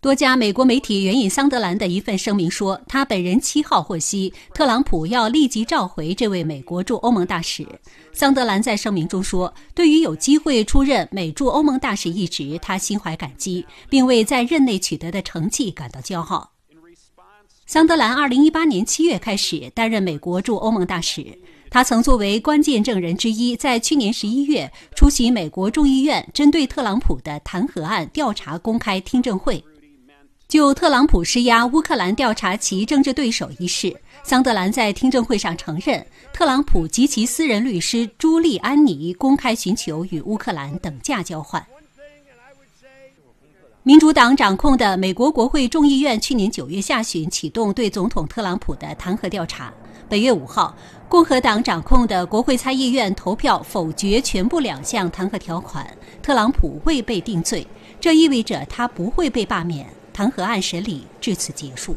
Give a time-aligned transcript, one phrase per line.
[0.00, 7.66] 多家美国媒体援引桑德兰的一份声明说，他本人七号获悉特朗普要立即召回这位美国驻欧盟大使。
[8.10, 16.50] 桑德兰在声明中说：“对于有机会出任美驻欧盟大使一职，他心怀感激，并为在任内取得的成绩感到骄傲。”
[17.68, 21.26] 桑德兰2018年7月开始担任美国驻欧盟大使，
[21.68, 29.62] 他曾作为关键证人之一，在去年11月出席美国众议院针对特朗普的弹劾案调查公开听证会。
[30.50, 41.64] 就特朗普施压乌克兰调查其政治对手一事，桑德兰在听证会上承认，特朗普及其私人律师朱利安尼公开寻求与乌克兰等价交换。
[43.84, 49.72] 民主党掌控的美国国会众议院去年九月下旬启动对总统特朗普的弹劾调查。
[50.08, 50.76] 本月五号，
[51.08, 55.86] 共和党掌控的国会参议院投票否决全部两项弹劾条款，
[56.20, 57.64] 特朗普未被定罪，
[58.00, 59.86] 这意味着他不会被罢免。
[60.20, 61.96] 弹劾案审理至此结束。